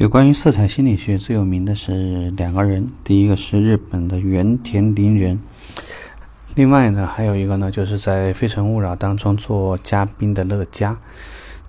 [0.00, 5.38] 就关于色彩心理学最有名的是两个人，第一个是日本的原田林人，
[6.54, 10.96] 另外呢还有一个呢就是在《非诚勿扰》当中做嘉宾的乐嘉，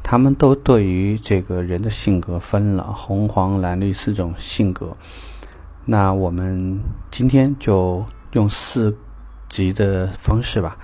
[0.02, 4.96] 他们都对于这个人的性格分了红黄蓝绿四种性格。
[5.84, 6.80] 那我们
[7.12, 8.96] 今天就用四
[9.50, 10.78] 集的方式吧，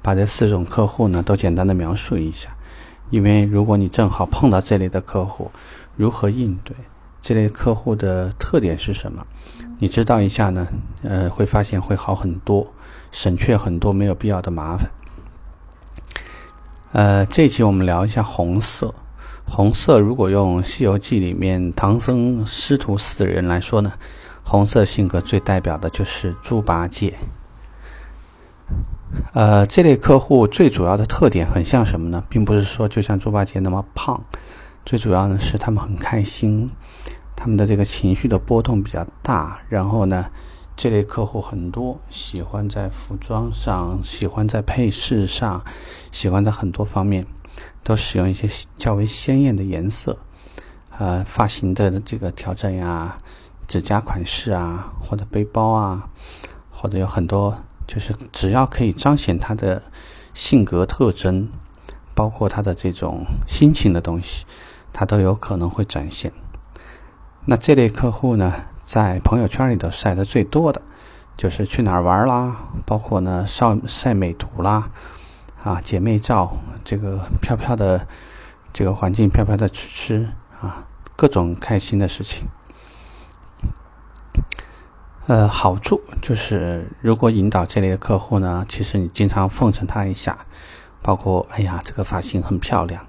[0.00, 2.48] 把这四种客户呢都简单的描述一下，
[3.10, 5.50] 因为如果你正好碰到这类的客户，
[5.98, 6.74] 如何应对？
[7.24, 9.26] 这类客户的特点是什么？
[9.78, 10.68] 你知道一下呢？
[11.02, 12.70] 呃，会发现会好很多，
[13.12, 14.90] 省却很多没有必要的麻烦。
[16.92, 18.94] 呃，这一期我们聊一下红色。
[19.46, 23.92] 红色如果用《西游记》里面唐僧师徒四人来说呢，
[24.42, 27.14] 红色性格最代表的就是猪八戒。
[29.32, 32.22] 呃，这类客户最主要的特点很像什么呢？
[32.28, 34.22] 并不是说就像猪八戒那么胖。
[34.86, 36.70] 最主要呢是他们很开心，
[37.44, 39.60] 他们的这个情绪的波动比较大。
[39.68, 40.30] 然后呢，
[40.74, 45.62] 这类客户很多，喜欢在服装上，喜欢在配饰上，
[46.10, 47.26] 喜欢在很多方面
[47.82, 50.16] 都使用一些较为鲜艳的颜色。
[50.96, 53.18] 呃，发型的这个调整呀，
[53.68, 56.08] 指甲款式啊，或者背包啊，
[56.70, 59.82] 或者有很多，就是只要可以彰显他的
[60.32, 61.50] 性格特征，
[62.14, 64.46] 包括他的这种心情的东西。
[64.94, 66.32] 他都有可能会展现。
[67.46, 70.80] 那这类客户呢，在朋友圈里头晒的最多的，
[71.36, 74.90] 就是去哪儿玩啦，包括呢晒晒美图啦，
[75.62, 78.06] 啊姐妹照，这个飘飘的
[78.72, 80.28] 这个环境，飘飘的吃吃
[80.62, 80.86] 啊，
[81.16, 82.46] 各种开心的事情。
[85.26, 90.46] 呃，好处就是，如果引导这类的客户呢，其实你经常奉承他一下，
[91.02, 93.06] 包括哎呀，这个发型很漂亮，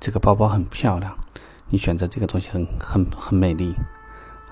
[0.00, 1.18] 这个包包很漂亮。
[1.70, 3.74] 你选择这个东西很很很美丽，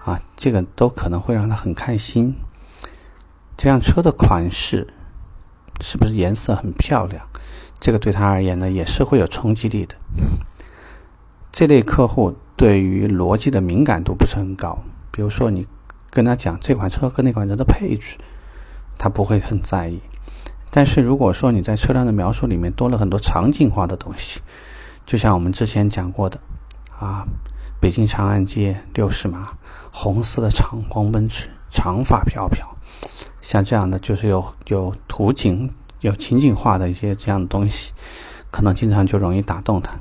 [0.05, 2.35] 啊，这个都可能会让他很开心。
[3.57, 4.93] 这辆车的款式
[5.81, 7.29] 是不是颜色很漂亮？
[7.79, 9.95] 这个对他而言呢，也是会有冲击力的。
[11.53, 15.67] 这类客户对于逻辑的敏感度不是很高，比如说你
[16.11, 18.17] 跟他讲这款车跟那款车的配置，
[18.99, 20.01] 他不会很在意。
[20.71, 24.41] 但是如果说你在车辆的描述里面多了很多场景化的东西，
[25.05, 26.41] 就像我们之前讲过的。
[27.03, 27.27] 啊，
[27.81, 29.59] 北京长安街六十码，
[29.91, 32.65] 红色的长光奔驰，长发飘飘，
[33.41, 35.69] 像这样的就是有有图景、
[35.99, 37.93] 有情景化的一些这样的东西，
[38.53, 39.99] 可能经常就容易打动他。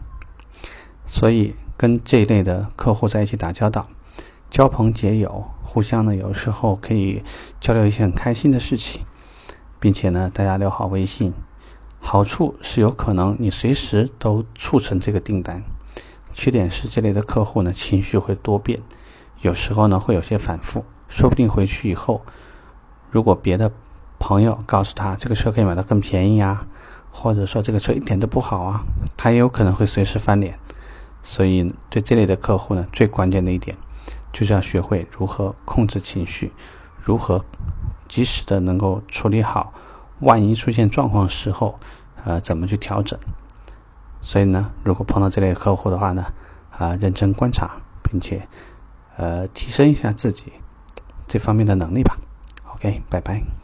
[1.08, 3.88] 所以跟这一类的客户在一起打交道，
[4.52, 7.24] 交朋结友，互相呢有时候可以
[7.60, 9.02] 交流一些很开心的事情，
[9.80, 11.34] 并且呢大家留好微信，
[12.00, 15.64] 好处是有可能你随时都促成这个订单。
[16.34, 18.82] 缺点是这类的客户呢，情绪会多变，
[19.42, 22.22] 有时候呢会有些反复，说不定回去以后，
[23.10, 23.72] 如果别的
[24.20, 26.68] 朋友告诉他这个车可以买到更便宜啊，
[27.12, 28.84] 或者说这个车一点都不好啊，
[29.18, 30.58] 他也有可能会随时翻脸。
[31.24, 33.78] 所以对这类的客户呢，最关键的一点
[34.32, 36.52] 就是要学会如何控制情绪，
[37.00, 37.46] 如何
[38.08, 39.72] 及时的能够处理好，
[40.22, 41.78] 万一出现状况时候，
[42.24, 43.20] 呃，怎么去调整。
[44.22, 46.26] 所以呢，如果碰到这类客户的话呢，
[46.78, 47.72] 啊，认真观察，
[48.04, 48.48] 并且，
[49.18, 50.54] 呃，提升一下自己
[51.28, 52.18] 这方面的能力吧。
[52.74, 53.61] OK，拜拜。